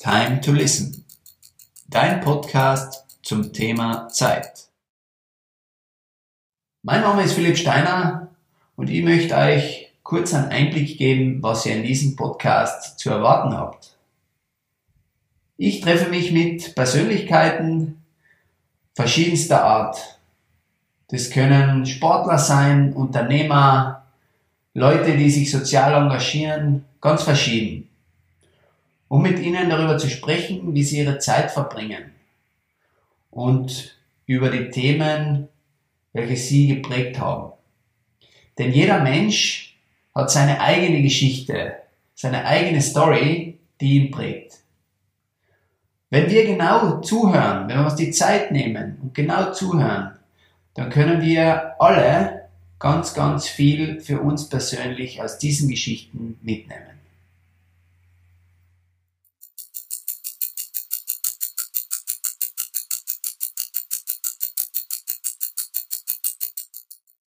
[0.00, 1.04] Time to Listen.
[1.88, 4.68] Dein Podcast zum Thema Zeit.
[6.84, 8.28] Mein Name ist Philipp Steiner
[8.76, 13.56] und ich möchte euch kurz einen Einblick geben, was ihr in diesem Podcast zu erwarten
[13.56, 13.96] habt.
[15.56, 18.00] Ich treffe mich mit Persönlichkeiten
[18.94, 20.20] verschiedenster Art.
[21.08, 24.04] Das können Sportler sein, Unternehmer,
[24.74, 27.87] Leute, die sich sozial engagieren, ganz verschieden.
[29.08, 32.12] Um mit ihnen darüber zu sprechen, wie sie ihre Zeit verbringen
[33.30, 33.96] und
[34.26, 35.48] über die Themen,
[36.12, 37.52] welche sie geprägt haben.
[38.58, 39.76] Denn jeder Mensch
[40.14, 41.74] hat seine eigene Geschichte,
[42.14, 44.58] seine eigene Story, die ihn prägt.
[46.10, 50.16] Wenn wir genau zuhören, wenn wir uns die Zeit nehmen und genau zuhören,
[50.74, 56.87] dann können wir alle ganz, ganz viel für uns persönlich aus diesen Geschichten mitnehmen.